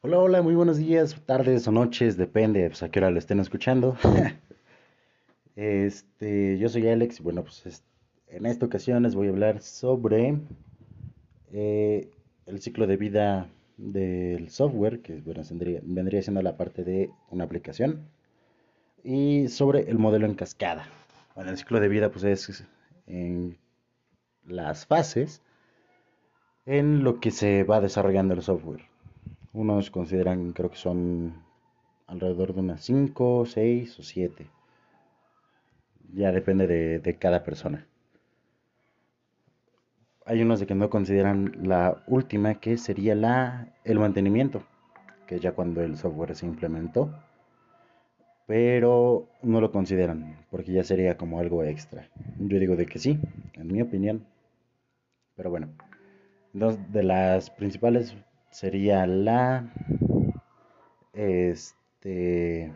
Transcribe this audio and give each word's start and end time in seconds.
Hola, 0.00 0.18
hola, 0.20 0.40
muy 0.40 0.54
buenos 0.54 0.78
días, 0.78 1.14
tardes 1.26 1.68
o 1.68 1.70
noches, 1.70 2.16
depende 2.16 2.66
pues, 2.70 2.82
a 2.82 2.88
qué 2.90 2.98
hora 2.98 3.10
lo 3.10 3.18
estén 3.18 3.40
escuchando. 3.40 3.94
Este, 5.56 6.56
yo 6.56 6.68
soy 6.68 6.86
Alex 6.86 7.18
y 7.18 7.22
bueno, 7.24 7.42
pues 7.42 7.66
es- 7.66 7.84
en 8.28 8.46
esta 8.46 8.66
ocasión 8.66 9.02
les 9.02 9.16
voy 9.16 9.26
a 9.26 9.30
hablar 9.30 9.60
sobre 9.60 10.38
eh, 11.52 12.10
el 12.46 12.60
ciclo 12.60 12.86
de 12.86 12.96
vida 12.96 13.48
del 13.76 14.48
software, 14.50 15.00
que 15.02 15.20
bueno, 15.20 15.42
vendría, 15.48 15.80
vendría 15.82 16.22
siendo 16.22 16.42
la 16.42 16.56
parte 16.56 16.84
de 16.84 17.10
una 17.30 17.44
aplicación, 17.44 18.08
y 19.04 19.48
sobre 19.48 19.90
el 19.90 19.98
modelo 19.98 20.26
en 20.26 20.34
cascada. 20.34 20.86
Bueno, 21.34 21.50
el 21.50 21.58
ciclo 21.58 21.80
de 21.80 21.88
vida 21.88 22.10
pues 22.10 22.24
es 22.24 22.64
en 23.06 23.58
las 24.46 24.86
fases 24.86 25.42
en 26.66 27.02
lo 27.02 27.18
que 27.18 27.30
se 27.30 27.64
va 27.64 27.80
desarrollando 27.80 28.34
el 28.34 28.42
software. 28.42 28.82
Unos 29.56 29.90
consideran, 29.90 30.52
creo 30.52 30.70
que 30.70 30.76
son 30.76 31.32
alrededor 32.06 32.52
de 32.52 32.60
unas 32.60 32.82
5, 32.84 33.46
6 33.46 33.98
o 33.98 34.02
7. 34.02 34.50
Ya 36.12 36.30
depende 36.30 36.66
de, 36.66 36.98
de 36.98 37.16
cada 37.16 37.42
persona. 37.42 37.86
Hay 40.26 40.42
unos 40.42 40.60
de 40.60 40.66
que 40.66 40.74
no 40.74 40.90
consideran 40.90 41.54
la 41.62 42.04
última, 42.06 42.56
que 42.56 42.76
sería 42.76 43.14
la, 43.14 43.72
el 43.84 43.98
mantenimiento, 43.98 44.62
que 45.26 45.40
ya 45.40 45.52
cuando 45.52 45.80
el 45.82 45.96
software 45.96 46.36
se 46.36 46.44
implementó, 46.44 47.18
pero 48.46 49.26
no 49.42 49.62
lo 49.62 49.72
consideran, 49.72 50.36
porque 50.50 50.72
ya 50.72 50.84
sería 50.84 51.16
como 51.16 51.40
algo 51.40 51.64
extra. 51.64 52.10
Yo 52.38 52.58
digo 52.58 52.76
de 52.76 52.84
que 52.84 52.98
sí, 52.98 53.18
en 53.54 53.72
mi 53.72 53.80
opinión, 53.80 54.26
pero 55.34 55.48
bueno. 55.48 55.68
Dos 56.52 56.78
de 56.92 57.02
las 57.02 57.50
principales 57.50 58.16
sería 58.50 59.06
la, 59.06 59.72
este, 61.12 62.72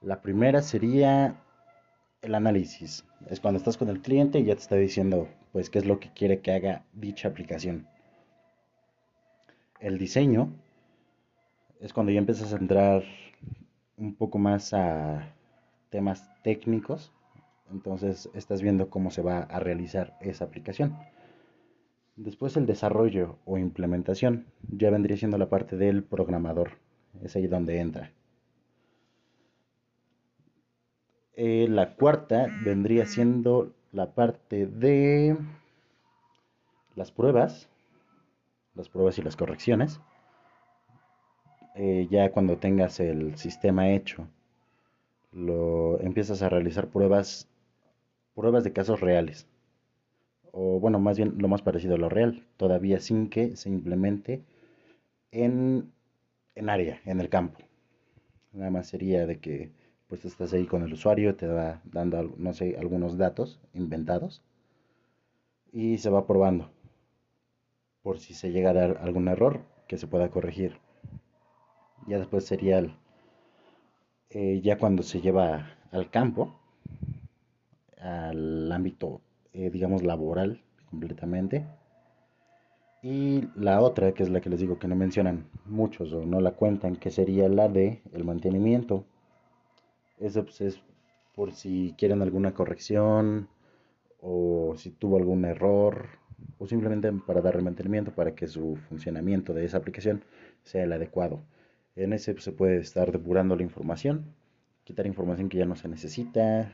la 0.00 0.20
primera 0.22 0.62
sería 0.62 1.36
el 2.22 2.34
análisis. 2.34 3.04
Es 3.28 3.40
cuando 3.40 3.58
estás 3.58 3.76
con 3.76 3.88
el 3.88 4.00
cliente 4.00 4.38
y 4.38 4.44
ya 4.44 4.54
te 4.54 4.60
está 4.60 4.76
diciendo, 4.76 5.28
pues, 5.52 5.70
qué 5.70 5.78
es 5.78 5.86
lo 5.86 6.00
que 6.00 6.12
quiere 6.12 6.40
que 6.40 6.52
haga 6.52 6.84
dicha 6.92 7.28
aplicación. 7.28 7.86
El 9.80 9.98
diseño 9.98 10.52
es 11.80 11.92
cuando 11.92 12.12
ya 12.12 12.18
empiezas 12.18 12.52
a 12.52 12.56
entrar 12.56 13.04
un 13.96 14.14
poco 14.14 14.38
más 14.38 14.72
a 14.74 15.34
temas 15.90 16.30
técnicos. 16.42 17.12
Entonces 17.70 18.30
estás 18.34 18.62
viendo 18.62 18.90
cómo 18.90 19.10
se 19.10 19.22
va 19.22 19.40
a 19.40 19.60
realizar 19.60 20.16
esa 20.20 20.44
aplicación. 20.44 20.96
Después 22.18 22.56
el 22.56 22.66
desarrollo 22.66 23.38
o 23.44 23.58
implementación 23.58 24.46
ya 24.76 24.90
vendría 24.90 25.16
siendo 25.16 25.38
la 25.38 25.48
parte 25.48 25.76
del 25.76 26.02
programador. 26.02 26.72
Es 27.22 27.36
ahí 27.36 27.46
donde 27.46 27.78
entra. 27.78 28.10
Eh, 31.34 31.68
la 31.68 31.94
cuarta 31.94 32.48
vendría 32.64 33.06
siendo 33.06 33.72
la 33.92 34.14
parte 34.16 34.66
de 34.66 35.36
las 36.96 37.12
pruebas, 37.12 37.68
las 38.74 38.88
pruebas 38.88 39.16
y 39.18 39.22
las 39.22 39.36
correcciones. 39.36 40.00
Eh, 41.76 42.08
ya 42.10 42.32
cuando 42.32 42.58
tengas 42.58 42.98
el 42.98 43.36
sistema 43.36 43.90
hecho, 43.90 44.26
lo 45.30 46.00
empiezas 46.00 46.42
a 46.42 46.48
realizar 46.48 46.88
pruebas, 46.88 47.48
pruebas 48.34 48.64
de 48.64 48.72
casos 48.72 48.98
reales. 48.98 49.46
O 50.52 50.80
bueno, 50.80 50.98
más 51.00 51.16
bien 51.16 51.34
lo 51.38 51.48
más 51.48 51.62
parecido 51.62 51.94
a 51.94 51.98
lo 51.98 52.08
real, 52.08 52.44
todavía 52.56 53.00
sin 53.00 53.28
que 53.30 53.56
se 53.56 53.68
implemente 53.70 54.44
en, 55.32 55.92
en 56.54 56.70
área, 56.70 57.00
en 57.06 57.20
el 57.20 57.28
campo. 57.30 57.60
Nada 58.52 58.70
más 58.70 58.88
sería 58.88 59.26
de 59.26 59.40
que 59.40 59.72
pues 60.08 60.24
estás 60.24 60.52
ahí 60.52 60.66
con 60.66 60.82
el 60.82 60.92
usuario, 60.92 61.36
te 61.36 61.46
va 61.46 61.82
dando, 61.84 62.34
no 62.38 62.52
sé, 62.54 62.76
algunos 62.78 63.18
datos 63.18 63.60
inventados 63.74 64.42
y 65.72 65.96
se 65.96 66.10
va 66.10 66.26
probando 66.26 66.70
por 68.02 68.18
si 68.18 68.34
se 68.34 68.50
llega 68.50 68.70
a 68.70 68.72
dar 68.74 68.98
algún 69.02 69.28
error 69.28 69.60
que 69.86 69.98
se 69.98 70.08
pueda 70.08 70.30
corregir. 70.30 70.80
Ya 72.08 72.18
después 72.18 72.44
sería 72.44 72.82
eh, 74.30 74.60
ya 74.62 74.78
cuando 74.78 75.02
se 75.02 75.20
lleva 75.20 75.76
al 75.92 76.10
campo, 76.10 76.58
al 77.98 78.70
ámbito, 78.72 79.20
eh, 79.58 79.70
digamos, 79.70 80.04
laboral 80.04 80.60
completamente. 80.88 81.66
Y 83.02 83.48
la 83.56 83.80
otra, 83.80 84.12
que 84.12 84.22
es 84.22 84.30
la 84.30 84.40
que 84.40 84.50
les 84.50 84.60
digo 84.60 84.78
que 84.78 84.86
no 84.86 84.94
mencionan 84.94 85.48
muchos 85.66 86.12
o 86.12 86.24
no 86.24 86.40
la 86.40 86.52
cuentan, 86.52 86.94
que 86.94 87.10
sería 87.10 87.48
la 87.48 87.68
de 87.68 88.00
el 88.12 88.24
mantenimiento. 88.24 89.04
Eso 90.20 90.44
pues, 90.44 90.60
es 90.60 90.80
por 91.34 91.52
si 91.52 91.94
quieren 91.98 92.22
alguna 92.22 92.54
corrección 92.54 93.48
o 94.20 94.74
si 94.76 94.90
tuvo 94.90 95.16
algún 95.16 95.44
error 95.44 96.06
o 96.58 96.66
simplemente 96.68 97.12
para 97.12 97.40
darle 97.40 97.62
mantenimiento 97.62 98.12
para 98.12 98.34
que 98.36 98.46
su 98.46 98.76
funcionamiento 98.88 99.54
de 99.54 99.64
esa 99.64 99.78
aplicación 99.78 100.22
sea 100.62 100.84
el 100.84 100.92
adecuado. 100.92 101.42
En 101.96 102.12
ese 102.12 102.32
pues, 102.32 102.44
se 102.44 102.52
puede 102.52 102.78
estar 102.78 103.10
depurando 103.10 103.56
la 103.56 103.64
información, 103.64 104.34
quitar 104.84 105.06
información 105.06 105.48
que 105.48 105.58
ya 105.58 105.66
no 105.66 105.74
se 105.74 105.88
necesita, 105.88 106.72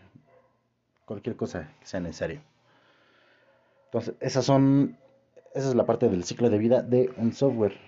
cualquier 1.06 1.37
cosa 1.37 1.72
que 1.81 1.87
sea 1.87 2.01
necesario. 2.01 2.53
Entonces, 3.94 4.16
esas 4.19 4.44
son, 4.44 4.99
esa 5.55 5.69
es 5.69 5.77
la 5.77 5.87
parte 5.87 6.09
del 6.09 6.25
ciclo 6.25 6.50
de 6.50 6.59
vida 6.59 6.82
de 6.82 7.15
un 7.16 7.32
software. 7.32 7.78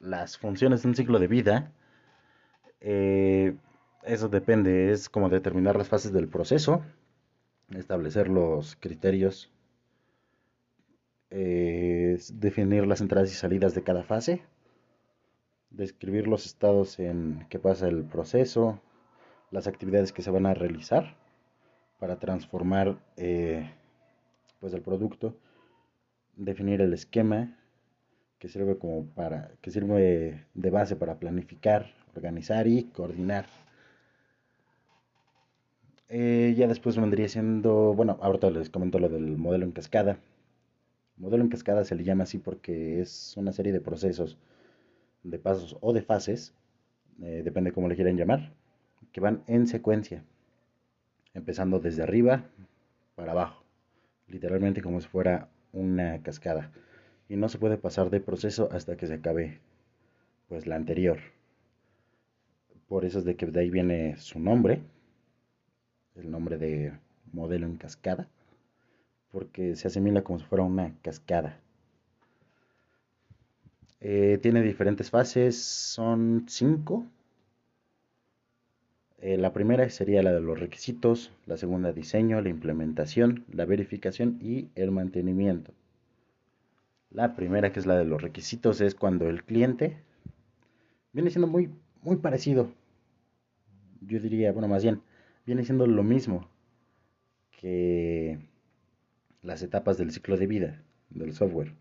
Las 0.00 0.38
funciones 0.38 0.82
de 0.82 0.88
un 0.88 0.96
ciclo 0.96 1.20
de 1.20 1.28
vida, 1.28 1.72
eh, 2.80 3.54
eso 4.02 4.28
depende, 4.28 4.90
es 4.90 5.08
como 5.08 5.28
determinar 5.28 5.76
las 5.76 5.88
fases 5.88 6.12
del 6.12 6.26
proceso, 6.26 6.82
establecer 7.70 8.28
los 8.28 8.74
criterios, 8.74 9.52
definir 11.30 12.84
las 12.84 13.00
entradas 13.00 13.30
y 13.30 13.36
salidas 13.36 13.72
de 13.76 13.84
cada 13.84 14.02
fase, 14.02 14.42
describir 15.70 16.26
los 16.26 16.44
estados 16.44 16.98
en 16.98 17.46
que 17.50 17.60
pasa 17.60 17.86
el 17.86 18.02
proceso, 18.02 18.80
las 19.52 19.68
actividades 19.68 20.12
que 20.12 20.22
se 20.22 20.32
van 20.32 20.46
a 20.46 20.54
realizar 20.54 21.16
para 22.00 22.18
transformar 22.18 22.98
eh, 23.16 23.72
pues 24.64 24.72
el 24.72 24.80
producto, 24.80 25.36
definir 26.36 26.80
el 26.80 26.94
esquema 26.94 27.54
que 28.38 28.48
sirve 28.48 28.78
como 28.78 29.04
para 29.08 29.50
que 29.60 29.70
sirve 29.70 30.46
de 30.54 30.70
base 30.70 30.96
para 30.96 31.18
planificar, 31.18 31.92
organizar 32.16 32.66
y 32.66 32.84
coordinar. 32.84 33.44
Eh, 36.08 36.54
ya 36.56 36.66
después 36.66 36.96
vendría 36.96 37.28
siendo, 37.28 37.92
bueno, 37.92 38.16
ahorita 38.22 38.50
les 38.52 38.70
comento 38.70 38.98
lo 38.98 39.10
del 39.10 39.36
modelo 39.36 39.66
en 39.66 39.72
cascada. 39.72 40.18
Modelo 41.18 41.44
en 41.44 41.50
cascada 41.50 41.84
se 41.84 41.94
le 41.94 42.02
llama 42.02 42.24
así 42.24 42.38
porque 42.38 43.02
es 43.02 43.36
una 43.36 43.52
serie 43.52 43.70
de 43.74 43.82
procesos, 43.82 44.38
de 45.24 45.38
pasos 45.38 45.76
o 45.82 45.92
de 45.92 46.00
fases, 46.00 46.54
eh, 47.20 47.42
depende 47.44 47.72
cómo 47.72 47.86
le 47.86 47.96
quieran 47.96 48.16
llamar, 48.16 48.54
que 49.12 49.20
van 49.20 49.44
en 49.46 49.66
secuencia, 49.66 50.24
empezando 51.34 51.80
desde 51.80 52.02
arriba 52.02 52.46
para 53.14 53.32
abajo, 53.32 53.63
literalmente 54.28 54.82
como 54.82 55.00
si 55.00 55.08
fuera 55.08 55.48
una 55.72 56.22
cascada. 56.22 56.70
Y 57.28 57.36
no 57.36 57.48
se 57.48 57.58
puede 57.58 57.78
pasar 57.78 58.10
de 58.10 58.20
proceso 58.20 58.68
hasta 58.72 58.96
que 58.96 59.06
se 59.06 59.14
acabe 59.14 59.60
pues 60.48 60.66
la 60.66 60.76
anterior. 60.76 61.18
Por 62.88 63.04
eso 63.04 63.18
es 63.18 63.24
de 63.24 63.36
que 63.36 63.46
de 63.46 63.60
ahí 63.60 63.70
viene 63.70 64.16
su 64.18 64.38
nombre, 64.38 64.82
el 66.14 66.30
nombre 66.30 66.58
de 66.58 66.92
modelo 67.32 67.66
en 67.66 67.76
cascada, 67.76 68.28
porque 69.30 69.74
se 69.76 69.88
asimila 69.88 70.22
como 70.22 70.38
si 70.38 70.44
fuera 70.44 70.64
una 70.64 70.94
cascada. 71.02 71.58
Eh, 74.00 74.38
tiene 74.42 74.62
diferentes 74.62 75.10
fases, 75.10 75.60
son 75.60 76.44
cinco. 76.48 77.06
Eh, 79.24 79.38
la 79.38 79.54
primera 79.54 79.88
sería 79.88 80.22
la 80.22 80.34
de 80.34 80.42
los 80.42 80.60
requisitos, 80.60 81.32
la 81.46 81.56
segunda 81.56 81.94
diseño, 81.94 82.42
la 82.42 82.50
implementación, 82.50 83.46
la 83.50 83.64
verificación 83.64 84.38
y 84.42 84.68
el 84.74 84.90
mantenimiento. 84.90 85.72
La 87.10 87.34
primera, 87.34 87.72
que 87.72 87.80
es 87.80 87.86
la 87.86 87.96
de 87.96 88.04
los 88.04 88.20
requisitos, 88.20 88.82
es 88.82 88.94
cuando 88.94 89.30
el 89.30 89.42
cliente 89.42 89.96
viene 91.14 91.30
siendo 91.30 91.46
muy, 91.46 91.70
muy 92.02 92.16
parecido. 92.16 92.70
Yo 94.02 94.20
diría, 94.20 94.52
bueno, 94.52 94.68
más 94.68 94.82
bien, 94.82 95.00
viene 95.46 95.64
siendo 95.64 95.86
lo 95.86 96.02
mismo 96.02 96.46
que 97.50 98.38
las 99.40 99.62
etapas 99.62 99.96
del 99.96 100.12
ciclo 100.12 100.36
de 100.36 100.46
vida 100.46 100.82
del 101.08 101.32
software. 101.32 101.72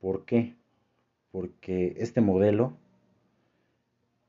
¿Por 0.00 0.26
qué? 0.26 0.54
Porque 1.30 1.94
este 1.96 2.20
modelo 2.20 2.76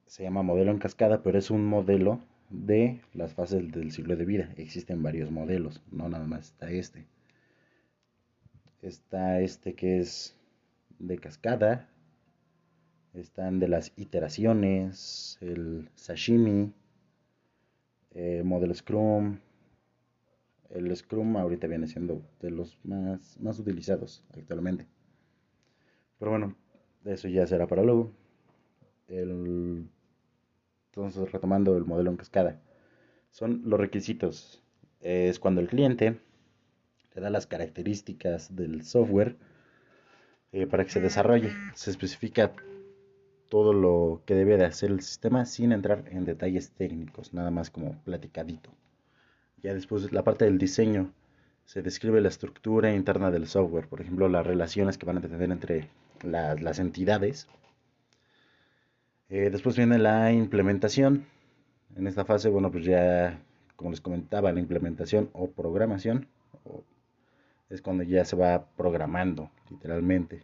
se 0.06 0.24
llama 0.24 0.44
modelo 0.44 0.72
en 0.72 0.80
cascada, 0.80 1.24
pero 1.24 1.38
es 1.38 1.50
un 1.52 1.66
modelo 1.66 2.20
de 2.50 3.02
las 3.14 3.34
fases 3.34 3.72
del 3.72 3.92
ciclo 3.92 4.16
de 4.16 4.26
vida. 4.26 4.54
Existen 4.58 5.02
varios 5.04 5.32
modelos, 5.32 5.82
no 5.92 6.08
nada 6.10 6.26
más 6.26 6.52
está 6.52 6.72
este. 6.72 7.06
Está 8.82 9.40
este 9.42 9.74
que 9.74 10.00
es 10.00 10.36
de 11.00 11.18
cascada, 11.18 11.90
Están 13.14 13.60
de 13.60 13.68
las 13.68 13.94
iteraciones, 13.96 15.38
el 15.40 15.90
sashimi, 15.94 16.74
el 18.12 18.44
modelo 18.44 18.74
Scrum. 18.74 19.38
El 20.72 20.96
Scrum 20.96 21.38
ahorita 21.38 21.68
viene 21.68 21.88
siendo 21.88 22.24
de 22.42 22.50
los 22.50 22.80
más, 22.84 23.40
más 23.40 23.60
utilizados 23.60 24.26
actualmente. 24.36 24.88
Pero 26.18 26.32
bueno, 26.32 26.56
eso 27.06 27.28
ya 27.28 27.46
será 27.46 27.68
para 27.68 27.84
luego. 27.84 28.12
Entonces, 29.08 29.90
retomando 31.32 31.78
el 31.78 31.86
modelo 31.86 32.12
en 32.12 32.18
cascada, 32.18 32.60
son 33.32 33.62
los 33.66 33.80
requisitos. 33.80 34.62
Es 35.02 35.40
cuando 35.40 35.62
el 35.62 35.68
cliente 35.68 36.20
te 37.14 37.22
da 37.22 37.30
las 37.30 37.48
características 37.48 38.56
del 38.56 38.84
software 38.84 39.36
eh, 40.52 40.68
para 40.68 40.86
que 40.86 40.92
se 40.92 41.02
desarrolle. 41.02 41.52
Se 41.74 41.92
especifica 41.92 42.54
todo 43.50 43.74
lo 43.74 44.22
que 44.26 44.34
debe 44.34 44.58
de 44.58 44.66
hacer 44.66 44.90
el 44.90 45.02
sistema 45.02 45.46
sin 45.46 45.74
entrar 45.74 46.06
en 46.10 46.26
detalles 46.26 46.72
técnicos, 46.72 47.34
nada 47.34 47.52
más 47.52 47.70
como 47.70 48.02
platicadito. 48.04 48.72
Ya 49.62 49.74
después 49.74 50.12
la 50.12 50.24
parte 50.24 50.46
del 50.46 50.58
diseño 50.58 51.14
se 51.66 51.82
describe 51.82 52.20
la 52.20 52.30
estructura 52.30 52.94
interna 52.94 53.32
del 53.32 53.48
software, 53.48 53.88
por 53.88 54.02
ejemplo, 54.02 54.28
las 54.28 54.46
relaciones 54.46 54.98
que 54.98 55.06
van 55.06 55.18
a 55.18 55.22
tener 55.22 55.52
entre 55.52 55.90
las 56.24 56.80
entidades. 56.80 57.48
Eh, 59.36 59.50
después 59.50 59.76
viene 59.76 59.98
la 59.98 60.32
implementación. 60.32 61.26
En 61.96 62.06
esta 62.06 62.24
fase, 62.24 62.50
bueno, 62.50 62.72
pues 62.72 62.86
ya, 62.86 63.42
como 63.76 63.90
les 63.90 64.00
comentaba, 64.00 64.52
la 64.52 64.60
implementación 64.60 65.32
o 65.34 65.50
programación 65.50 66.28
es 67.68 67.82
cuando 67.82 68.04
ya 68.04 68.26
se 68.26 68.36
va 68.36 68.68
programando, 68.78 69.50
literalmente, 69.72 70.44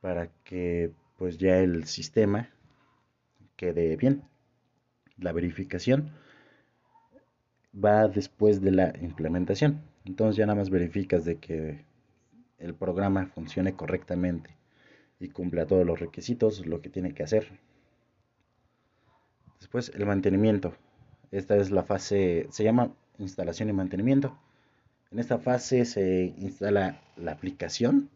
para 0.00 0.28
que 0.44 0.92
pues 1.18 1.38
ya 1.38 1.58
el 1.58 1.86
sistema 1.86 2.50
quede 3.56 3.96
bien. 3.96 4.22
La 5.18 5.32
verificación 5.32 6.12
va 7.74 8.06
después 8.06 8.60
de 8.60 8.70
la 8.70 8.92
implementación. 9.00 9.82
Entonces 10.04 10.36
ya 10.36 10.46
nada 10.46 10.60
más 10.60 10.70
verificas 10.70 11.24
de 11.24 11.38
que 11.38 11.84
el 12.58 12.76
programa 12.76 13.26
funcione 13.26 13.74
correctamente 13.74 14.56
y 15.18 15.30
cumpla 15.30 15.66
todos 15.66 15.84
los 15.84 15.98
requisitos, 15.98 16.64
lo 16.64 16.80
que 16.80 16.88
tiene 16.88 17.12
que 17.12 17.24
hacer. 17.24 17.71
Después 19.62 19.92
el 19.94 20.06
mantenimiento. 20.06 20.74
Esta 21.30 21.56
es 21.56 21.70
la 21.70 21.84
fase, 21.84 22.48
se 22.50 22.64
llama 22.64 22.92
instalación 23.18 23.68
y 23.68 23.72
mantenimiento. 23.72 24.36
En 25.12 25.20
esta 25.20 25.38
fase 25.38 25.84
se 25.84 26.34
instala 26.36 27.00
la 27.16 27.30
aplicación 27.30 28.10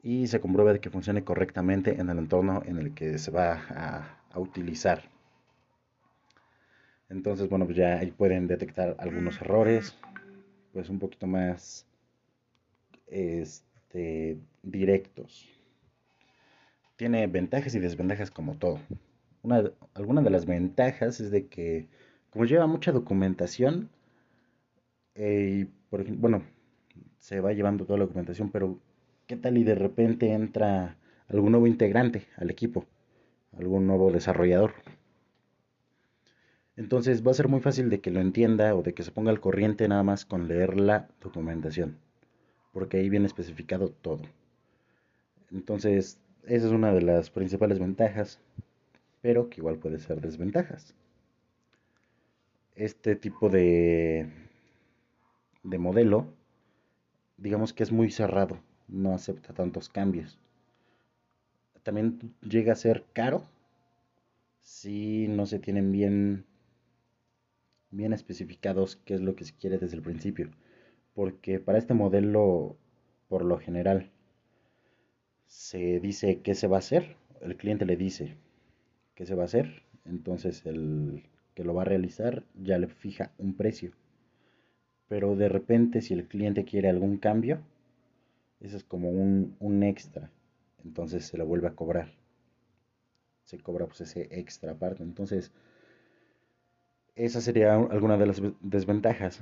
y 0.00 0.28
se 0.28 0.38
comprueba 0.38 0.72
de 0.72 0.78
que 0.78 0.88
funcione 0.88 1.24
correctamente 1.24 2.00
en 2.00 2.10
el 2.10 2.18
entorno 2.18 2.62
en 2.64 2.78
el 2.78 2.94
que 2.94 3.18
se 3.18 3.32
va 3.32 4.14
a, 4.30 4.38
utilizar. 4.38 5.02
Entonces, 7.08 7.48
bueno, 7.48 7.64
pues 7.64 7.76
ya 7.76 7.98
ahí 7.98 8.12
pueden 8.12 8.46
detectar 8.46 8.94
algunos 9.00 9.40
errores, 9.40 9.98
pues 10.72 10.90
un 10.90 11.00
poquito 11.00 11.26
más 11.26 11.88
este, 13.08 14.38
directos. 14.62 15.48
Tiene 16.94 17.26
ventajas 17.26 17.74
y 17.74 17.80
desventajas 17.80 18.30
como 18.30 18.54
todo. 18.54 18.78
Una, 19.48 19.72
alguna 19.94 20.20
de 20.20 20.28
las 20.28 20.44
ventajas 20.44 21.20
es 21.20 21.30
de 21.30 21.46
que, 21.46 21.88
como 22.28 22.44
lleva 22.44 22.66
mucha 22.66 22.92
documentación, 22.92 23.88
eh, 25.14 25.68
por 25.88 26.04
bueno, 26.16 26.42
se 27.18 27.40
va 27.40 27.54
llevando 27.54 27.86
toda 27.86 27.98
la 27.98 28.04
documentación, 28.04 28.50
pero 28.50 28.78
¿qué 29.26 29.36
tal 29.36 29.56
y 29.56 29.64
de 29.64 29.74
repente 29.74 30.32
entra 30.32 30.98
algún 31.28 31.52
nuevo 31.52 31.66
integrante 31.66 32.26
al 32.36 32.50
equipo? 32.50 32.84
Algún 33.58 33.86
nuevo 33.86 34.12
desarrollador. 34.12 34.74
Entonces 36.76 37.26
va 37.26 37.30
a 37.30 37.34
ser 37.40 37.48
muy 37.48 37.60
fácil 37.60 37.88
de 37.88 38.02
que 38.02 38.10
lo 38.10 38.20
entienda 38.20 38.74
o 38.74 38.82
de 38.82 38.92
que 38.92 39.02
se 39.02 39.12
ponga 39.12 39.30
al 39.30 39.40
corriente 39.40 39.88
nada 39.88 40.02
más 40.02 40.26
con 40.26 40.46
leer 40.46 40.78
la 40.78 41.08
documentación, 41.22 41.96
porque 42.74 42.98
ahí 42.98 43.08
viene 43.08 43.24
especificado 43.24 43.88
todo. 43.88 44.24
Entonces, 45.50 46.20
esa 46.44 46.66
es 46.66 46.72
una 46.72 46.92
de 46.92 47.00
las 47.00 47.30
principales 47.30 47.78
ventajas, 47.78 48.42
pero 49.20 49.48
que 49.48 49.60
igual 49.60 49.78
puede 49.78 49.98
ser 49.98 50.20
desventajas. 50.20 50.94
Este 52.74 53.16
tipo 53.16 53.48
de 53.48 54.30
de 55.62 55.78
modelo, 55.78 56.26
digamos 57.36 57.72
que 57.72 57.82
es 57.82 57.92
muy 57.92 58.10
cerrado, 58.10 58.60
no 58.88 59.14
acepta 59.14 59.52
tantos 59.52 59.88
cambios. 59.88 60.38
También 61.82 62.34
llega 62.42 62.72
a 62.72 62.76
ser 62.76 63.04
caro 63.12 63.44
si 64.60 65.28
no 65.28 65.46
se 65.46 65.58
tienen 65.58 65.92
bien 65.92 66.44
bien 67.90 68.12
especificados 68.12 68.96
qué 69.04 69.14
es 69.14 69.22
lo 69.22 69.34
que 69.34 69.44
se 69.44 69.54
quiere 69.54 69.78
desde 69.78 69.96
el 69.96 70.02
principio, 70.02 70.50
porque 71.14 71.58
para 71.58 71.78
este 71.78 71.94
modelo 71.94 72.76
por 73.28 73.44
lo 73.44 73.58
general 73.58 74.10
se 75.46 76.00
dice 76.00 76.40
qué 76.42 76.54
se 76.54 76.66
va 76.66 76.76
a 76.76 76.80
hacer, 76.80 77.16
el 77.40 77.56
cliente 77.56 77.86
le 77.86 77.96
dice 77.96 78.36
qué 79.18 79.26
se 79.26 79.34
va 79.34 79.42
a 79.42 79.50
hacer, 79.50 79.82
entonces 80.06 80.64
el 80.64 81.24
que 81.54 81.64
lo 81.64 81.74
va 81.74 81.82
a 81.82 81.90
realizar 81.92 82.44
ya 82.54 82.78
le 82.78 82.88
fija 82.88 83.32
un 83.38 83.54
precio 83.54 83.92
pero 85.08 85.36
de 85.36 85.48
repente 85.48 86.02
si 86.02 86.14
el 86.14 86.28
cliente 86.28 86.64
quiere 86.64 86.88
algún 86.88 87.16
cambio, 87.16 87.60
eso 88.60 88.76
es 88.76 88.84
como 88.84 89.10
un, 89.10 89.56
un 89.58 89.82
extra, 89.82 90.30
entonces 90.84 91.26
se 91.26 91.38
lo 91.38 91.46
vuelve 91.46 91.68
a 91.68 91.74
cobrar. 91.74 92.12
Se 93.44 93.58
cobra 93.58 93.86
pues 93.86 94.02
ese 94.02 94.28
extra 94.30 94.74
parte. 94.74 95.02
Entonces, 95.02 95.50
esa 97.14 97.40
sería 97.40 97.74
alguna 97.74 98.18
de 98.18 98.26
las 98.26 98.42
desventajas 98.60 99.40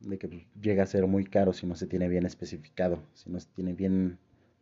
de 0.00 0.18
que 0.18 0.28
pues, 0.28 0.46
llega 0.60 0.82
a 0.82 0.86
ser 0.86 1.06
muy 1.06 1.24
caro 1.24 1.54
si 1.54 1.66
no 1.66 1.74
se 1.74 1.86
tiene 1.86 2.08
bien 2.08 2.26
especificado, 2.26 3.02
si 3.14 3.30
no 3.30 3.40
se 3.40 3.48
tiene 3.54 3.72
bien 3.72 4.18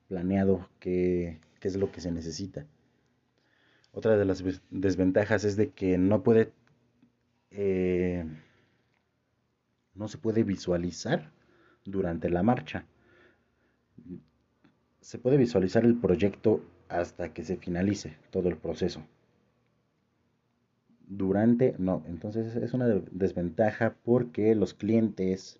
planeado 0.06 0.69
qué, 0.79 1.40
qué 1.61 1.69
es 1.69 1.76
lo 1.76 1.90
que 1.90 2.00
se 2.00 2.12
necesita. 2.12 2.64
Otra 3.96 4.19
de 4.19 4.26
las 4.26 4.44
desventajas 4.69 5.44
es 5.44 5.56
de 5.56 5.70
que 5.70 5.96
no 5.96 6.22
puede 6.22 6.52
eh, 7.50 8.26
se 10.06 10.19
puede 10.19 10.43
visualizar 10.43 11.32
durante 11.87 12.28
la 12.28 12.43
marcha. 12.43 12.84
Se 15.00 15.19
puede 15.19 15.38
visualizar 15.38 15.84
el 15.87 15.96
proyecto 15.96 16.60
hasta 16.88 17.32
que 17.32 17.43
se 17.43 17.56
finalice 17.56 18.19
todo 18.31 18.50
el 18.50 18.58
proceso. 18.58 19.03
Durante, 21.08 21.74
no, 21.79 22.03
entonces 22.06 22.55
es 22.55 22.74
una 22.74 22.86
desventaja 23.10 23.96
porque 24.05 24.55
los 24.55 24.74
clientes 24.74 25.58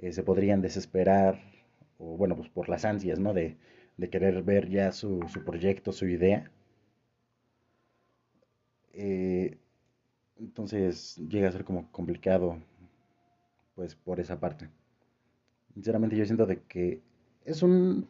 eh, 0.00 0.12
se 0.12 0.24
podrían 0.24 0.60
desesperar, 0.60 1.40
o 1.98 2.16
bueno, 2.16 2.34
pues 2.34 2.48
por 2.48 2.68
las 2.68 2.84
ansias, 2.84 3.20
¿no? 3.20 3.32
De, 3.32 3.56
querer 4.10 4.42
ver 4.42 4.68
ya 4.68 4.90
su, 4.90 5.20
proyecto, 5.46 5.92
su 5.92 6.08
idea. 6.08 6.50
Eh, 8.94 9.58
entonces 10.38 11.16
llega 11.28 11.48
a 11.48 11.52
ser 11.52 11.64
como 11.64 11.90
complicado 11.90 12.58
pues 13.74 13.94
por 13.94 14.20
esa 14.20 14.38
parte. 14.40 14.68
Sinceramente 15.74 16.16
yo 16.16 16.24
siento 16.24 16.46
de 16.46 16.62
que 16.62 17.00
es 17.44 17.62
un 17.62 18.06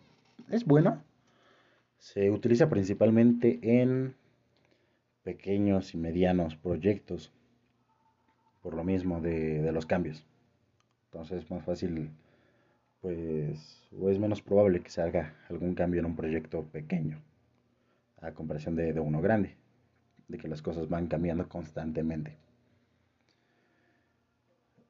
es 0.51 0.65
bueno. 0.65 1.03
Se 1.99 2.31
utiliza 2.31 2.69
principalmente 2.69 3.59
en 3.63 4.15
pequeños 5.23 5.95
y 5.95 5.97
medianos 5.97 6.57
proyectos 6.57 7.33
por 8.63 8.75
lo 8.75 8.85
mismo 8.85 9.21
de, 9.21 9.63
de 9.63 9.73
los 9.73 9.87
cambios. 9.87 10.27
Entonces 11.07 11.45
es 11.45 11.51
más 11.51 11.65
fácil 11.65 12.11
pues 13.01 13.87
o 13.99 14.11
es 14.11 14.19
menos 14.19 14.43
probable 14.43 14.81
que 14.81 14.91
se 14.91 15.03
haga 15.03 15.35
algún 15.49 15.75
cambio 15.75 16.01
en 16.01 16.07
un 16.07 16.17
proyecto 16.17 16.65
pequeño 16.65 17.23
a 18.21 18.33
comparación 18.33 18.77
de, 18.77 18.93
de 18.95 19.01
uno 19.01 19.21
grande, 19.21 19.57
de 20.29 20.39
que 20.39 20.49
las 20.49 20.63
cosas 20.63 20.89
van 20.89 21.07
cambiando 21.07 21.49
constantemente. 21.49 22.37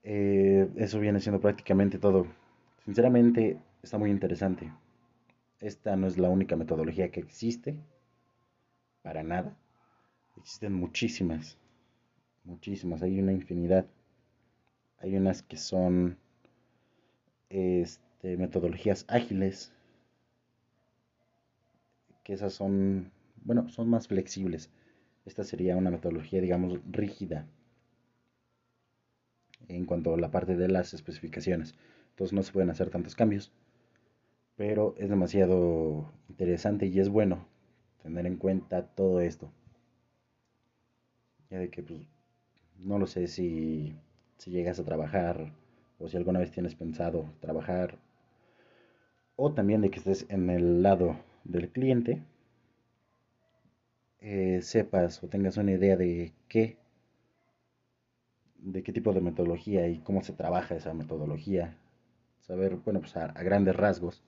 Eh, 0.02 0.68
eso 0.76 1.00
viene 1.00 1.20
siendo 1.20 1.40
prácticamente 1.40 1.98
todo. 1.98 2.26
Sinceramente, 2.84 3.58
está 3.82 3.98
muy 3.98 4.10
interesante. 4.10 4.70
Esta 5.60 5.96
no 5.96 6.06
es 6.06 6.18
la 6.18 6.28
única 6.28 6.56
metodología 6.56 7.10
que 7.10 7.20
existe, 7.20 7.74
para 9.02 9.22
nada. 9.22 9.56
Existen 10.36 10.74
muchísimas, 10.74 11.58
muchísimas, 12.44 13.02
hay 13.02 13.18
una 13.20 13.32
infinidad. 13.32 13.86
Hay 14.98 15.16
unas 15.16 15.42
que 15.42 15.56
son 15.56 16.18
este, 17.50 18.36
metodologías 18.36 19.04
ágiles, 19.08 19.72
que 22.24 22.32
esas 22.32 22.52
son, 22.54 23.12
bueno, 23.44 23.68
son 23.68 23.88
más 23.88 24.08
flexibles. 24.08 24.70
Esta 25.26 25.44
sería 25.44 25.76
una 25.76 25.90
metodología, 25.90 26.40
digamos, 26.40 26.80
rígida, 26.90 27.46
en 29.68 29.84
cuanto 29.84 30.14
a 30.14 30.16
la 30.16 30.30
parte 30.30 30.56
de 30.56 30.68
las 30.68 30.94
especificaciones. 30.94 31.74
Entonces 32.12 32.32
no 32.32 32.42
se 32.42 32.52
pueden 32.52 32.70
hacer 32.70 32.88
tantos 32.88 33.14
cambios. 33.14 33.52
pero 34.56 34.96
es 34.98 35.08
demasiado 35.10 36.12
interesante 36.28 36.86
y 36.86 36.98
es 36.98 37.08
bueno 37.08 37.46
tener 38.02 38.26
en 38.26 38.36
cuenta 38.36 38.84
todo 38.84 39.20
esto. 39.20 39.52
Ya 41.48 41.58
de 41.58 41.70
que, 41.70 41.82
pues, 41.82 42.00
no 42.78 42.98
lo 42.98 43.06
sé 43.06 43.28
si, 43.28 43.94
si 44.38 44.50
llegas 44.50 44.78
a 44.80 44.84
trabajar 44.84 45.52
o 45.98 46.08
si 46.08 46.16
alguna 46.16 46.40
vez 46.40 46.50
tienes 46.52 46.74
pensado 46.74 47.26
trabajar 47.40 47.98
o 49.36 49.52
también 49.52 49.80
de 49.80 49.90
que 49.92 50.00
estés 50.00 50.26
en 50.28 50.50
el 50.50 50.82
lado 50.82 51.16
del 51.44 51.68
cliente, 51.70 52.24
eh, 54.26 54.62
sepas 54.62 55.22
o 55.22 55.28
tengas 55.28 55.58
una 55.58 55.72
idea 55.72 55.98
de 55.98 56.32
qué, 56.48 56.78
de 58.56 58.82
qué 58.82 58.90
tipo 58.90 59.12
de 59.12 59.20
metodología 59.20 59.86
y 59.88 59.98
cómo 59.98 60.22
se 60.22 60.32
trabaja 60.32 60.74
esa 60.76 60.94
metodología, 60.94 61.76
saber, 62.40 62.76
bueno, 62.76 63.00
pues 63.00 63.14
a, 63.18 63.26
grandes 63.42 63.76
rasgos, 63.76 64.22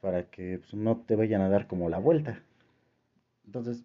para 0.00 0.30
que 0.30 0.58
pues, 0.58 0.74
no 0.74 0.98
te 0.98 1.16
vayan 1.16 1.40
a 1.42 1.48
dar 1.48 1.66
como 1.66 1.88
la 1.88 1.98
vuelta. 1.98 2.40
Entonces, 3.46 3.82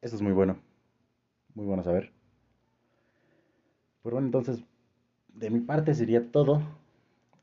eso 0.00 0.16
es 0.16 0.22
muy 0.22 0.32
bueno, 0.32 0.58
muy 1.54 1.64
bueno 1.64 1.84
saber. 1.84 2.10
Pero 4.02 4.16
bueno, 4.16 4.26
entonces, 4.26 4.64
de 5.28 5.48
mi 5.50 5.60
parte 5.60 5.94
sería 5.94 6.32
todo. 6.32 6.60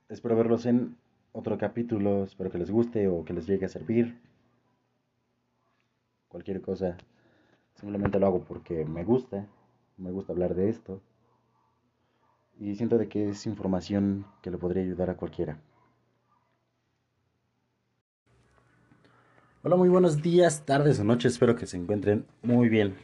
Espero 0.09 0.35
verlos 0.35 0.65
en 0.65 0.97
otro 1.31 1.57
capítulo. 1.57 2.25
Espero 2.25 2.51
que 2.51 2.57
les 2.57 2.69
guste 2.69 3.07
o 3.07 3.23
que 3.23 3.33
les 3.33 3.47
llegue 3.47 3.65
a 3.65 3.69
servir. 3.69 4.28
Cualquier 6.29 6.61
cosa. 6.61 6.95
Simplemente 7.73 8.19
lo 8.19 8.27
hago 8.27 8.43
porque 8.43 8.85
me 8.85 9.03
gusta. 9.03 9.47
Me 9.97 10.11
gusta 10.11 10.31
hablar 10.31 10.55
de 10.55 10.69
esto. 10.69 11.01
Y 12.59 12.75
siento 12.75 12.97
de 12.97 13.09
que 13.09 13.29
es 13.29 13.45
información 13.45 14.25
que 14.41 14.51
le 14.51 14.57
podría 14.57 14.83
ayudar 14.83 15.09
a 15.09 15.17
cualquiera. 15.17 15.59
Hola, 19.63 19.75
muy 19.75 19.89
buenos 19.89 20.21
días, 20.21 20.65
tardes 20.65 20.99
o 20.99 21.03
noches. 21.03 21.33
Espero 21.33 21.55
que 21.55 21.65
se 21.65 21.77
encuentren 21.77 22.25
muy 22.43 22.69
bien. 22.69 22.95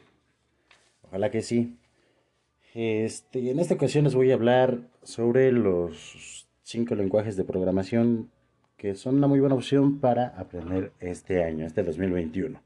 Ojalá 1.02 1.32
que 1.32 1.42
sí. 1.42 1.78
Este, 2.74 3.52
en 3.52 3.60
esta 3.60 3.74
ocasión 3.74 4.04
les 4.04 4.16
voy 4.16 4.32
a 4.32 4.36
hablar 4.36 4.82
sobre 5.02 5.52
los 5.52 6.48
cinco 6.62 6.94
lenguajes 6.94 7.36
de 7.38 7.44
programación 7.44 8.30
que 8.78 8.96
son 8.96 9.16
una 9.16 9.28
muy 9.28 9.40
buena 9.40 9.56
opción 9.56 10.00
para 10.00 10.28
aprender 10.38 10.92
este 11.00 11.44
año, 11.44 11.66
este 11.66 11.84
2021. 11.84 12.65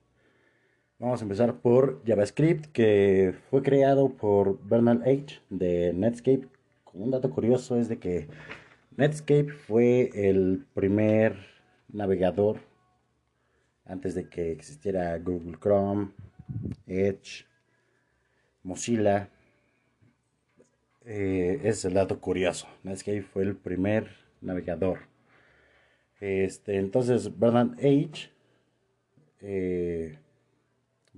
Vamos 1.02 1.22
a 1.22 1.24
empezar 1.24 1.62
por 1.62 2.04
JavaScript, 2.06 2.66
que 2.74 3.34
fue 3.50 3.64
creado 3.64 4.10
por 4.10 4.62
Bernard 4.68 5.02
H. 5.04 5.42
de 5.50 5.94
Netscape. 5.94 6.46
Un 6.94 7.10
dato 7.10 7.30
curioso 7.30 7.78
es 7.78 7.88
de 7.88 8.00
que 8.00 8.28
Netscape 8.98 9.50
fue 9.50 10.10
el 10.14 10.66
primer 10.74 11.38
navegador 11.88 12.60
antes 13.86 14.14
de 14.14 14.28
que 14.28 14.52
existiera 14.52 15.18
Google 15.20 15.58
Chrome, 15.58 16.12
Edge, 16.86 17.46
Mozilla, 18.64 19.30
eh, 21.06 21.62
es 21.64 21.86
el 21.86 21.94
dato 21.94 22.20
curioso. 22.20 22.68
Netscape 22.84 23.22
fue 23.22 23.44
el 23.44 23.56
primer 23.56 24.10
navegador. 24.42 25.00
Este, 26.20 26.76
entonces, 26.76 27.40
Bernard 27.40 27.80
H. 27.80 28.30
Eh, 29.40 30.20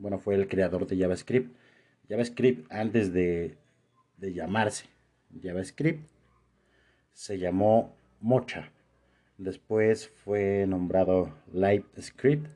bueno, 0.01 0.17
fue 0.17 0.33
el 0.33 0.47
creador 0.47 0.87
de 0.87 0.97
JavaScript. 0.97 1.55
JavaScript, 2.09 2.71
antes 2.71 3.13
de, 3.13 3.55
llamarse 4.17 4.85
JavaScript, 5.41 6.09
se 7.13 7.37
llamó 7.37 7.95
Mocha. 8.19 8.71
Después 9.37 10.09
fue 10.23 10.65
nombrado 10.67 11.33
LightScript 11.53 12.47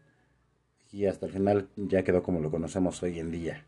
y 0.91 1.05
hasta 1.05 1.27
el 1.27 1.33
final 1.33 1.69
ya 1.75 2.03
quedó 2.03 2.23
como 2.23 2.39
lo 2.39 2.49
conocemos 2.49 3.01
hoy 3.03 3.19
en 3.19 3.31
día. 3.31 3.63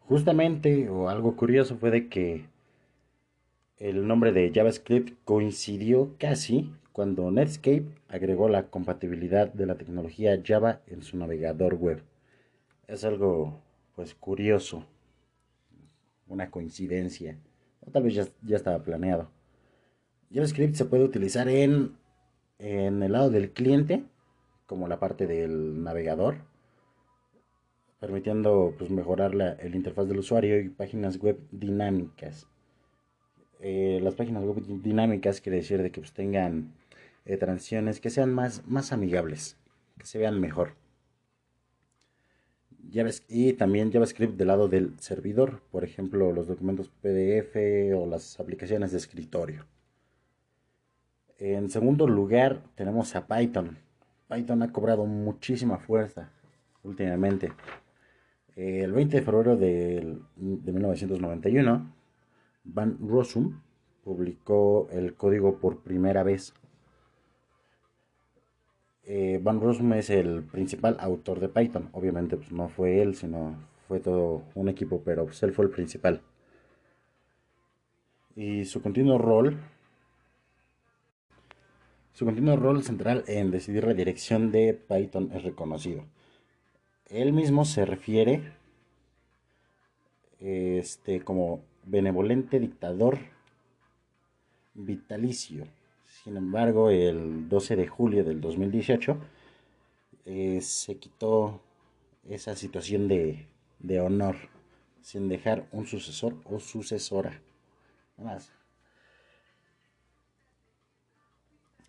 Justamente, 0.00 0.88
o 0.88 1.08
algo 1.08 1.36
curioso 1.36 1.76
fue 1.76 1.90
de 1.92 2.08
que 2.08 2.46
el 3.78 4.06
nombre 4.08 4.32
de 4.32 4.50
JavaScript 4.52 5.16
coincidió 5.24 6.16
casi 6.18 6.70
cuando 6.92 7.30
Netscape 7.30 7.86
agregó 8.08 8.48
la 8.48 8.68
compatibilidad 8.68 9.52
de 9.52 9.66
la 9.66 9.76
tecnología 9.76 10.40
Java 10.44 10.80
en 10.86 11.02
su 11.02 11.16
navegador 11.16 11.74
web. 11.74 12.02
Es 12.86 13.04
algo 13.04 13.60
pues 13.94 14.14
curioso, 14.14 14.86
una 16.28 16.50
coincidencia, 16.50 17.38
o 17.80 17.90
tal 17.90 18.04
vez 18.04 18.14
ya, 18.14 18.26
ya 18.42 18.56
estaba 18.56 18.82
planeado. 18.82 19.30
JavaScript 20.32 20.74
se 20.74 20.84
puede 20.84 21.04
utilizar 21.04 21.48
en, 21.48 21.96
en 22.58 23.02
el 23.02 23.12
lado 23.12 23.30
del 23.30 23.52
cliente, 23.52 24.04
como 24.66 24.88
la 24.88 24.98
parte 24.98 25.26
del 25.26 25.82
navegador, 25.82 26.36
permitiendo 28.00 28.74
pues, 28.78 28.90
mejorar 28.90 29.34
la 29.34 29.52
el 29.52 29.74
interfaz 29.74 30.08
del 30.08 30.18
usuario 30.18 30.60
y 30.60 30.68
páginas 30.68 31.18
web 31.18 31.38
dinámicas. 31.50 32.48
Eh, 33.60 34.00
las 34.02 34.14
páginas 34.14 34.42
web 34.42 34.62
dinámicas 34.82 35.40
quiere 35.40 35.58
decir 35.58 35.82
de 35.82 35.92
que 35.92 36.00
pues, 36.00 36.12
tengan 36.12 36.72
transiciones 37.38 38.00
que 38.00 38.10
sean 38.10 38.32
más, 38.34 38.66
más 38.66 38.92
amigables, 38.92 39.56
que 39.98 40.06
se 40.06 40.18
vean 40.18 40.40
mejor. 40.40 40.74
Y 43.28 43.54
también 43.54 43.90
JavaScript 43.90 44.36
del 44.36 44.48
lado 44.48 44.68
del 44.68 44.98
servidor, 45.00 45.62
por 45.70 45.82
ejemplo, 45.82 46.32
los 46.32 46.46
documentos 46.46 46.90
PDF 47.00 47.56
o 47.96 48.06
las 48.06 48.38
aplicaciones 48.38 48.92
de 48.92 48.98
escritorio. 48.98 49.64
En 51.38 51.70
segundo 51.70 52.06
lugar, 52.06 52.62
tenemos 52.74 53.16
a 53.16 53.26
Python. 53.26 53.78
Python 54.28 54.62
ha 54.62 54.72
cobrado 54.72 55.06
muchísima 55.06 55.78
fuerza 55.78 56.30
últimamente 56.82 57.50
el 58.56 58.92
20 58.92 59.16
de 59.16 59.22
febrero 59.22 59.56
de, 59.56 60.18
1991, 60.36 61.94
Van 62.64 62.98
Rossum 63.00 63.60
publicó 64.04 64.88
el 64.92 65.14
código 65.14 65.58
por 65.58 65.82
primera 65.82 66.22
vez. 66.22 66.54
Eh, 69.04 69.40
Van 69.42 69.60
Rossum 69.60 69.92
es 69.94 70.10
el 70.10 70.42
principal 70.42 70.96
autor 71.00 71.40
de 71.40 71.48
Python. 71.48 71.88
Obviamente 71.92 72.36
pues, 72.36 72.52
no 72.52 72.68
fue 72.68 73.02
él, 73.02 73.14
sino 73.14 73.56
fue 73.88 74.00
todo 74.00 74.42
un 74.54 74.68
equipo, 74.68 75.02
pero 75.04 75.24
pues, 75.24 75.42
él 75.42 75.52
fue 75.52 75.64
el 75.64 75.70
principal. 75.70 76.20
Y 78.34 78.64
su 78.64 78.80
continuo 78.80 79.18
rol, 79.18 79.58
su 82.14 82.24
continuo 82.24 82.56
rol 82.56 82.82
central 82.82 83.24
en 83.26 83.50
decidir 83.50 83.84
la 83.84 83.94
dirección 83.94 84.50
de 84.52 84.74
Python 84.74 85.30
es 85.34 85.42
reconocido 85.42 86.04
él 87.12 87.32
mismo 87.32 87.64
se 87.64 87.84
refiere 87.84 88.42
este, 90.40 91.20
como 91.20 91.62
benevolente 91.84 92.58
dictador 92.58 93.18
vitalicio. 94.74 95.66
Sin 96.22 96.36
embargo, 96.36 96.88
el 96.90 97.48
12 97.48 97.74
de 97.74 97.88
julio 97.88 98.22
del 98.22 98.40
2018 98.40 99.16
eh, 100.24 100.60
se 100.60 100.96
quitó 100.96 101.60
esa 102.28 102.54
situación 102.54 103.08
de, 103.08 103.48
de, 103.80 104.00
honor 104.00 104.36
sin 105.00 105.28
dejar 105.28 105.66
un 105.72 105.84
sucesor 105.84 106.36
o 106.44 106.60
sucesora. 106.60 107.42
más. 108.18 108.52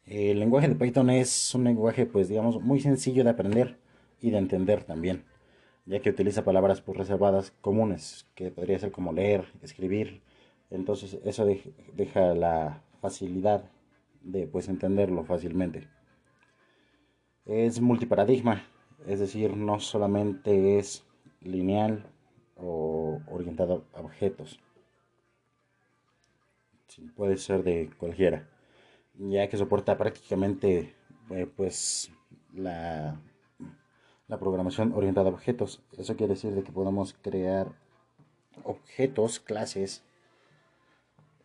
El 0.08 0.40
lenguaje 0.40 0.68
de 0.68 0.75
Python 0.75 1.12
es 1.12 1.54
un 1.54 1.66
lenguaje, 1.66 2.08
pues 2.08 2.28
digamos, 2.28 2.60
muy 2.60 2.80
sencillo 2.80 3.24
de 3.24 3.30
aprender 3.30 3.78
y 4.20 4.32
de 4.32 4.40
entender 4.40 4.84
también, 4.84 5.25
ya 5.86 6.00
que 6.00 6.10
utiliza 6.10 6.44
palabras 6.44 6.82
pues, 6.82 6.98
reservadas 6.98 7.52
comunes, 7.62 8.25
que 8.34 8.50
podría 8.50 8.80
ser 8.80 8.92
como 8.92 9.13
leer, 9.13 9.46
escribir, 9.62 10.22
entonces 10.72 11.20
eso 11.24 11.48
deja 11.96 12.34
la 12.34 12.82
facilidad 13.00 13.70
de 14.24 14.48
pues 14.48 14.68
entenderlo 14.68 15.24
fácilmente. 15.24 15.88
Es 17.46 17.82
multiparadigma, 17.82 18.63
es 19.06 19.20
decir, 19.20 19.56
no 19.56 19.80
solamente 19.80 20.80
es 20.80 21.06
lineal 21.42 22.06
o 22.56 23.20
orientado 23.30 23.84
a 23.94 24.01
objetos, 24.01 24.60
puede 27.15 27.38
ser 27.38 27.63
de 27.63 27.89
cualquiera, 27.98 28.48
ya 29.15 29.48
que 29.50 29.58
soporta 29.58 29.98
prácticamente 29.98 30.96
eh, 31.30 31.48
pues 31.56 32.12
la 32.53 33.20
la 34.27 34.39
programación 34.39 34.94
orientada 34.94 35.30
a 35.30 35.34
objetos. 35.34 35.84
Eso 35.98 36.15
quiere 36.15 36.34
decir 36.34 36.56
de 36.56 36.63
que 36.63 36.72
podemos 36.72 37.13
crear 37.22 37.68
objetos, 38.63 39.39
clases. 39.39 40.03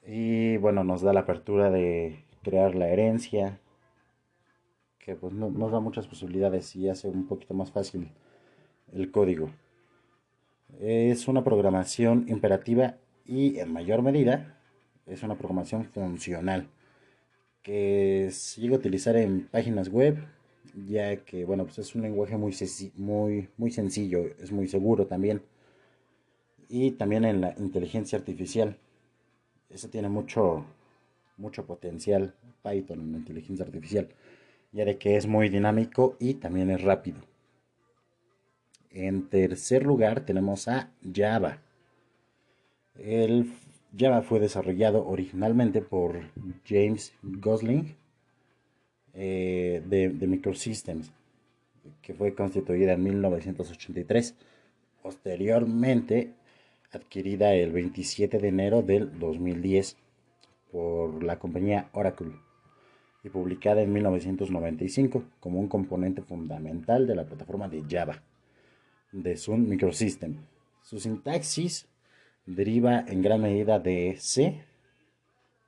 Y 0.07 0.57
bueno, 0.59 0.85
nos 0.85 1.03
da 1.03 1.13
la 1.13 1.21
apertura 1.21 1.71
de 1.71 2.25
crear 2.43 2.75
la 2.75 2.89
herencia. 2.89 3.61
Que 4.99 5.15
pues 5.15 5.33
nos 5.33 5.73
da 5.73 5.81
muchas 5.81 6.07
posibilidades 6.07 6.77
y 6.77 6.89
hace 6.89 7.09
un 7.09 7.27
poquito 7.27 7.55
más 7.55 7.71
fácil 7.71 8.11
el 8.93 9.11
código. 9.11 9.51
Es 10.81 11.29
una 11.29 11.45
programación 11.45 12.27
imperativa 12.29 12.97
y 13.25 13.59
en 13.59 13.73
mayor 13.73 14.03
medida 14.03 14.59
es 15.07 15.23
una 15.23 15.37
programación 15.37 15.85
funcional 15.85 16.69
que 17.63 18.29
se 18.31 18.61
llega 18.61 18.77
a 18.77 18.79
utilizar 18.79 19.17
en 19.17 19.49
páginas 19.49 19.89
web 19.89 20.19
ya 20.87 21.17
que 21.25 21.45
bueno 21.45 21.65
pues 21.65 21.79
es 21.79 21.95
un 21.95 22.03
lenguaje 22.03 22.37
muy, 22.37 22.55
muy, 22.97 23.49
muy 23.57 23.71
sencillo, 23.71 24.27
es 24.39 24.53
muy 24.53 24.69
seguro 24.69 25.07
también 25.07 25.43
y 26.69 26.93
también 26.93 27.25
en 27.25 27.41
la 27.41 27.55
inteligencia 27.59 28.19
artificial. 28.19 28.77
Eso 29.71 29.89
tiene 29.89 30.09
mucho, 30.09 30.65
mucho 31.39 31.65
potencial 31.65 32.35
Python 32.63 33.01
en 33.01 33.15
inteligencia 33.15 33.65
artificial, 33.65 34.09
ya 34.73 34.85
de 34.85 34.99
que 34.99 35.17
es 35.17 35.27
muy 35.27 35.49
dinámico 35.49 36.17
y 36.19 36.35
también 36.35 36.71
es 36.71 36.83
rápido. 36.83 37.19
En 38.91 39.29
tercer 39.29 39.85
lugar 39.85 40.25
tenemos 40.27 40.69
a 40.69 40.91
Java. 41.15 41.59
El 42.99 43.53
Java 43.97 44.23
fue 44.23 44.41
desarrollado 44.41 45.07
originalmente 45.07 45.81
por 45.81 46.21
James 46.67 47.13
Gosling 47.23 47.95
eh, 49.15 49.83
de, 49.87 50.11
de, 50.11 50.27
Microsystems, 50.27 51.13
que 52.03 52.15
fue 52.15 52.35
constituida 52.35 52.95
en 52.95 53.03
1983. 53.05 54.35
Posteriormente, 55.03 56.33
adquirida 56.93 57.55
el 57.55 57.73
27 57.73 58.39
de 58.39 58.49
enero 58.49 58.83
del 58.83 59.19
2010 59.19 59.97
por 60.71 61.23
la 61.23 61.39
compañía 61.39 61.89
Oracle 61.93 62.33
y 63.25 63.29
publicada 63.29 63.83
en 63.83 63.93
1995 63.93 65.25
como 65.41 65.61
un 65.61 65.69
componente 65.69 66.23
fundamental 66.23 67.07
de 67.07 67.17
la 67.17 67.25
plataforma 67.25 67.69
de 67.69 67.85
Java 67.89 68.23
de 69.13 69.37
Sun 69.37 69.69
Microsystem. 69.69 70.37
Su 70.83 71.01
sintaxis 71.01 71.87
deriva 72.47 73.05
en 73.07 73.23
gran 73.23 73.43
medida 73.43 73.79
de 73.79 74.17
C 74.19 74.65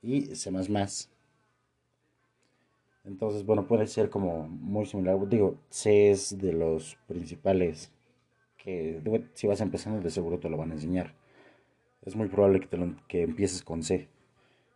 y 0.03 0.35
C++. 0.35 0.51
Entonces, 3.05 3.45
bueno, 3.45 3.67
puede 3.67 3.87
ser 3.87 4.11
como 4.11 4.49
muy 4.49 4.87
similar. 4.87 5.17
Digo, 5.29 5.59
C 5.71 6.11
es 6.11 6.39
de 6.39 6.53
los 6.53 6.97
principales 7.07 7.91
que 8.57 9.01
si 9.35 9.47
vas 9.47 9.61
empezando 9.61 10.01
de 10.01 10.11
seguro 10.11 10.39
te 10.39 10.51
lo 10.51 10.57
van 10.57 10.71
a 10.71 10.75
enseñar. 10.75 11.15
Es 12.03 12.17
muy 12.17 12.29
probable 12.29 12.61
que, 13.09 13.23
empieces 13.23 13.63
con 13.63 13.83
C, 13.83 14.09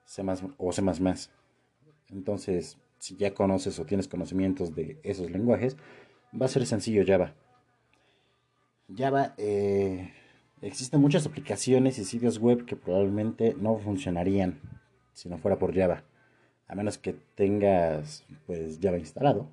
C 0.04 0.22
o 0.58 0.72
C++. 0.72 0.82
Entonces, 2.10 2.78
si 2.98 3.16
ya 3.16 3.34
conoces 3.34 3.78
o 3.78 3.84
tienes 3.84 4.08
conocimientos 4.08 4.74
de 4.74 4.98
esos 5.02 5.30
lenguajes, 5.30 5.76
va 6.40 6.46
a 6.46 6.48
ser 6.48 6.66
sencillo 6.66 7.04
Java. 7.06 7.34
Java, 8.94 9.34
eh, 9.38 10.12
existen 10.60 11.00
muchas 11.00 11.26
aplicaciones 11.26 11.98
y 11.98 12.04
sitios 12.04 12.38
web 12.38 12.64
que 12.64 12.76
probablemente 12.76 13.54
no 13.58 13.78
funcionarían 13.78 14.60
si 15.12 15.28
no 15.28 15.38
fuera 15.38 15.58
por 15.58 15.74
Java. 15.74 16.04
A 16.66 16.74
menos 16.74 16.98
que 16.98 17.12
tengas 17.34 18.24
pues 18.46 18.78
Java 18.80 18.98
instalado. 18.98 19.48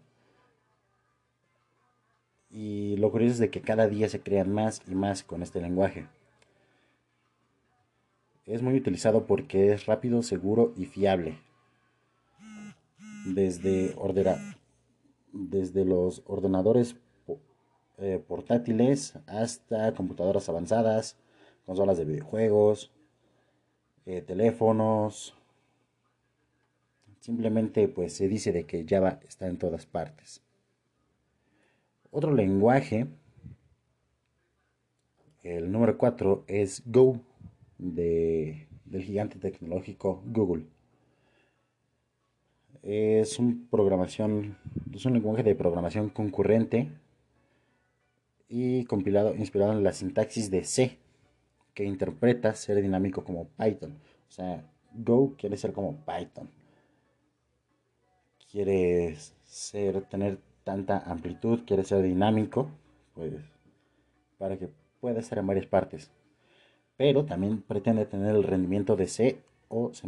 Y 2.49 2.97
lo 2.97 3.11
curioso 3.11 3.33
es 3.33 3.39
de 3.39 3.49
que 3.49 3.61
cada 3.61 3.87
día 3.87 4.09
se 4.09 4.21
crean 4.21 4.53
más 4.53 4.81
y 4.87 4.95
más 4.95 5.23
con 5.23 5.41
este 5.41 5.61
lenguaje. 5.61 6.07
Es 8.45 8.61
muy 8.61 8.75
utilizado 8.75 9.27
porque 9.27 9.71
es 9.71 9.85
rápido, 9.85 10.23
seguro 10.23 10.73
y 10.75 10.85
fiable. 10.85 11.37
Desde, 13.25 13.95
desde 15.31 15.85
los 15.85 16.23
ordenadores 16.25 16.95
eh, 17.99 18.23
portátiles 18.27 19.13
hasta 19.27 19.93
computadoras 19.93 20.49
avanzadas, 20.49 21.17
consolas 21.67 21.99
de 21.99 22.05
videojuegos, 22.05 22.91
eh, 24.07 24.23
teléfonos. 24.23 25.35
Simplemente 27.19 27.87
pues 27.87 28.13
se 28.13 28.27
dice 28.27 28.51
de 28.51 28.65
que 28.65 28.85
Java 28.89 29.19
está 29.27 29.47
en 29.47 29.59
todas 29.59 29.85
partes. 29.85 30.41
Otro 32.09 32.33
lenguaje, 32.33 33.07
el 35.43 35.71
número 35.71 35.97
4 35.99 36.43
es 36.47 36.81
Go 36.87 37.21
de, 37.81 38.67
del 38.85 39.03
gigante 39.03 39.39
tecnológico 39.39 40.23
Google. 40.27 40.65
Es 42.83 43.37
un 43.37 43.67
programación, 43.69 44.57
es 44.93 45.05
un 45.05 45.13
lenguaje 45.13 45.43
de 45.43 45.55
programación 45.55 46.09
concurrente 46.09 46.89
y 48.47 48.85
compilado, 48.85 49.35
inspirado 49.35 49.73
en 49.73 49.83
la 49.83 49.93
sintaxis 49.93 50.49
de 50.49 50.63
C, 50.63 50.97
que 51.73 51.83
interpreta 51.83 52.53
ser 52.53 52.81
dinámico 52.81 53.23
como 53.23 53.47
Python. 53.57 53.97
O 54.27 54.31
sea, 54.31 54.63
Go 54.93 55.35
quiere 55.37 55.57
ser 55.57 55.73
como 55.73 55.97
Python. 56.05 56.49
Quiere 58.51 59.15
ser, 59.45 60.01
tener 60.01 60.39
tanta 60.63 60.99
amplitud, 60.99 61.61
quiere 61.65 61.83
ser 61.83 62.01
dinámico, 62.01 62.69
pues, 63.13 63.33
para 64.37 64.57
que 64.57 64.69
pueda 64.99 65.19
estar 65.19 65.37
en 65.37 65.47
varias 65.47 65.65
partes. 65.65 66.11
Pero 67.01 67.25
también 67.25 67.63
pretende 67.63 68.05
tener 68.05 68.35
el 68.35 68.43
rendimiento 68.43 68.95
de 68.95 69.07
C 69.07 69.41
o 69.69 69.91
C++. 69.91 70.07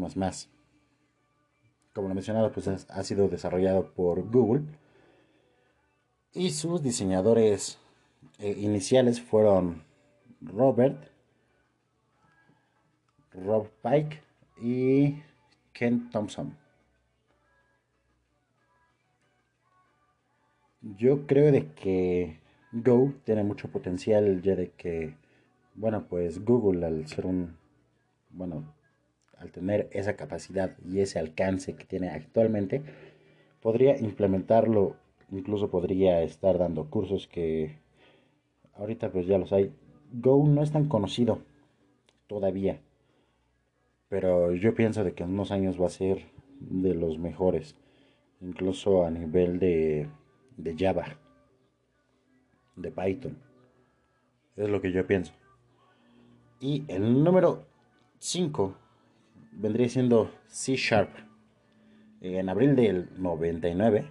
Como 1.92 2.08
lo 2.08 2.14
mencionado, 2.14 2.52
pues 2.52 2.68
ha 2.68 3.04
sido 3.04 3.28
desarrollado 3.30 3.92
por 3.96 4.22
Google. 4.30 4.62
Y 6.34 6.52
sus 6.52 6.84
diseñadores 6.84 7.80
eh, 8.38 8.56
iniciales 8.60 9.20
fueron 9.20 9.82
Robert, 10.40 11.10
Rob 13.32 13.70
Pike 13.82 14.22
y 14.62 15.16
Ken 15.74 16.12
Thompson. 16.12 16.56
Yo 20.80 21.26
creo 21.26 21.52
de 21.52 21.74
que 21.74 22.40
Go 22.72 23.16
tiene 23.24 23.44
mucho 23.44 23.68
potencial 23.72 24.44
ya 24.44 24.56
de 24.56 24.70
que, 24.74 25.23
bueno, 25.76 26.06
pues 26.08 26.44
Google 26.44 26.86
al 26.86 27.08
ser 27.08 27.26
un, 27.26 27.58
bueno, 28.30 28.74
al 29.38 29.52
tener 29.52 29.90
esa 29.92 30.16
capacidad 30.16 30.78
y 30.86 31.00
ese 31.00 31.20
alcance 31.20 31.76
que 31.76 31.86
tiene 31.86 32.10
actualmente, 32.10 32.82
podría 33.62 33.98
implementarlo, 33.98 34.96
incluso 35.32 35.70
podría 35.70 36.22
estar 36.22 36.58
dando 36.58 36.90
cursos 36.90 37.28
que 37.28 37.78
ahorita 38.76 39.12
pues 39.12 39.26
ya 39.28 39.38
los 39.38 39.52
hay. 39.54 39.74
Go 40.12 40.46
no 40.48 40.62
es 40.62 40.72
tan 40.72 40.88
conocido 40.88 41.40
todavía, 42.28 42.80
pero 44.10 44.54
yo 44.54 44.76
pienso 44.76 45.04
de 45.04 45.14
que 45.14 45.24
en 45.24 45.32
unos 45.32 45.52
años 45.52 45.82
va 45.82 45.88
a 45.88 45.90
ser 45.90 46.26
de 46.60 46.94
los 46.94 47.18
mejores, 47.18 47.76
incluso 48.42 49.06
a 49.06 49.12
nivel 49.12 49.60
de, 49.60 50.08
de 50.58 50.76
Java, 50.78 51.18
de 52.76 52.92
Python. 52.92 53.38
Es 54.56 54.70
lo 54.70 54.82
que 54.82 54.92
yo 54.92 55.06
pienso. 55.08 55.34
Y 56.64 56.86
el 56.88 57.26
número 57.26 57.66
5 58.20 58.74
vendría 59.52 59.90
siendo 59.90 60.32
C 60.48 60.78
Sharp. 60.78 61.10
En 62.22 62.48
abril 62.48 62.74
del 62.78 63.10
99, 63.22 64.10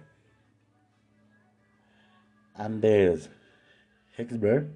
Anders 2.53 3.31
Hexberg 4.15 4.67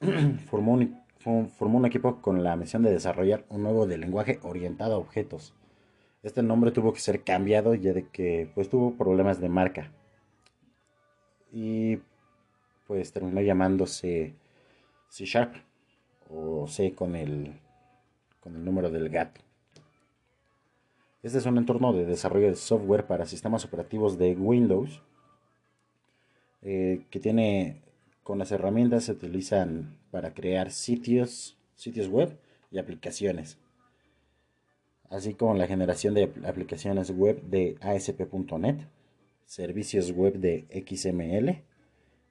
formó 0.50 0.74
un, 0.74 1.00
formó 1.48 1.78
un 1.78 1.86
equipo 1.86 2.20
con 2.20 2.44
la 2.44 2.56
misión 2.56 2.82
de 2.82 2.90
desarrollar 2.90 3.46
un 3.48 3.62
nuevo 3.62 3.86
lenguaje 3.86 4.38
orientado 4.42 4.96
a 4.96 4.98
objetos. 4.98 5.54
Este 6.22 6.42
nombre 6.42 6.72
tuvo 6.72 6.92
que 6.92 7.00
ser 7.00 7.24
cambiado 7.24 7.74
ya 7.74 7.94
de 7.94 8.06
que 8.10 8.50
pues 8.54 8.68
tuvo 8.68 8.98
problemas 8.98 9.40
de 9.40 9.48
marca. 9.48 9.90
Y 11.50 12.00
pues 12.86 13.14
terminó 13.14 13.40
llamándose 13.40 14.34
C 15.08 15.24
Sharp 15.24 15.71
o 16.34 16.66
C 16.66 16.94
con 16.94 17.16
el 17.16 17.52
con 18.40 18.56
el 18.56 18.64
número 18.64 18.90
del 18.90 19.08
gato. 19.08 19.40
Este 21.22 21.38
es 21.38 21.46
un 21.46 21.58
entorno 21.58 21.92
de 21.92 22.04
desarrollo 22.04 22.48
de 22.48 22.56
software 22.56 23.06
para 23.06 23.26
sistemas 23.26 23.64
operativos 23.64 24.18
de 24.18 24.34
Windows 24.34 25.00
eh, 26.62 27.06
que 27.10 27.18
tiene 27.18 27.82
con 28.22 28.38
las 28.38 28.52
herramientas 28.52 29.04
se 29.04 29.12
utilizan 29.12 29.98
para 30.12 30.32
crear 30.32 30.70
sitios, 30.70 31.56
sitios 31.74 32.08
web 32.08 32.38
y 32.70 32.78
aplicaciones, 32.78 33.58
así 35.10 35.34
como 35.34 35.54
la 35.54 35.66
generación 35.66 36.14
de 36.14 36.32
aplicaciones 36.46 37.10
web 37.10 37.42
de 37.42 37.76
ASP.NET, 37.80 38.86
servicios 39.44 40.12
web 40.12 40.34
de 40.34 40.66
XML 40.86 41.62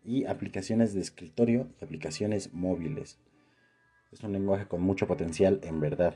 y 0.05 0.25
aplicaciones 0.25 0.93
de 0.93 1.01
escritorio 1.01 1.67
y 1.79 1.83
aplicaciones 1.83 2.53
móviles. 2.53 3.17
Es 4.11 4.23
un 4.23 4.33
lenguaje 4.33 4.67
con 4.67 4.81
mucho 4.81 5.07
potencial 5.07 5.61
en 5.63 5.79
verdad. 5.79 6.13